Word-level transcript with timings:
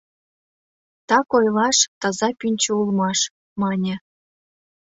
—Так 1.09 1.27
ойлаш, 1.37 1.77
таза 1.99 2.29
пӱнчӧ 2.39 2.71
улмаш,— 2.81 3.19
мане. 3.61 3.95